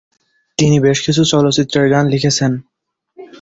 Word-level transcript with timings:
তিনি 0.57 0.77
বেশকিছু 0.79 1.21
চলচ্চিত্রের 1.31 1.85
গান 1.93 2.05
লিখেছেন। 2.07 2.51